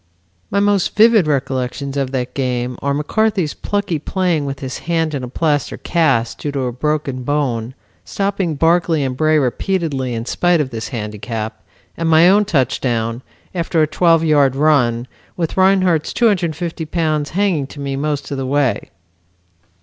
[0.49, 5.21] "My most vivid recollections of that game are McCarthy's plucky playing with his hand in
[5.23, 10.59] a plaster cast, due to a broken bone, stopping Barclay and Bray repeatedly in spite
[10.59, 11.61] of this handicap,
[11.95, 13.21] and my own touchdown,
[13.53, 18.47] after a twelve yard run, with Rinehart's 250 pounds hanging to me most of the
[18.47, 18.89] way."